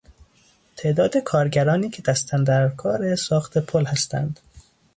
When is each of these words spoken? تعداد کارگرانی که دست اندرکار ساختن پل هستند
تعداد 0.75 1.17
کارگرانی 1.17 1.89
که 1.89 2.01
دست 2.01 2.33
اندرکار 2.33 3.15
ساختن 3.15 3.61
پل 3.61 3.85
هستند 3.85 4.39